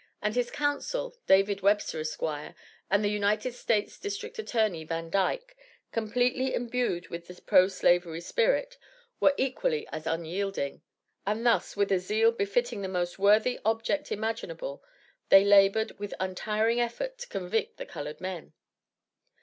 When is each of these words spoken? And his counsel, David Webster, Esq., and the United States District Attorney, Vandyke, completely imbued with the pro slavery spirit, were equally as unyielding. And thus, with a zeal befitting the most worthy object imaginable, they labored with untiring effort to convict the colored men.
And 0.19 0.33
his 0.33 0.49
counsel, 0.49 1.15
David 1.27 1.61
Webster, 1.61 1.99
Esq., 1.99 2.23
and 2.23 3.05
the 3.05 3.11
United 3.11 3.53
States 3.53 3.99
District 3.99 4.39
Attorney, 4.39 4.83
Vandyke, 4.83 5.55
completely 5.91 6.55
imbued 6.55 7.09
with 7.09 7.27
the 7.27 7.39
pro 7.39 7.67
slavery 7.67 8.19
spirit, 8.21 8.79
were 9.19 9.35
equally 9.37 9.87
as 9.89 10.07
unyielding. 10.07 10.81
And 11.27 11.45
thus, 11.45 11.77
with 11.77 11.91
a 11.91 11.99
zeal 11.99 12.31
befitting 12.31 12.81
the 12.81 12.87
most 12.87 13.19
worthy 13.19 13.59
object 13.63 14.11
imaginable, 14.11 14.81
they 15.29 15.45
labored 15.45 15.99
with 15.99 16.15
untiring 16.19 16.79
effort 16.81 17.19
to 17.19 17.27
convict 17.27 17.77
the 17.77 17.85
colored 17.85 18.19
men. 18.19 18.53